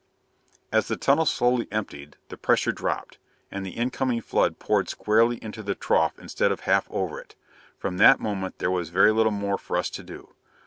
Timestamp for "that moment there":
7.97-8.71